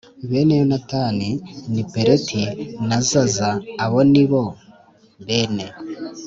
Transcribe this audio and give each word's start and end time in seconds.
Bene 0.29 0.53
Yonatani 0.61 1.29
ni 1.73 1.83
Peleti 1.93 2.43
na 2.87 2.97
Zaza 3.09 3.49
Abo 3.83 3.99
ni 4.11 4.25
bo 4.29 4.43
bene 5.25 5.65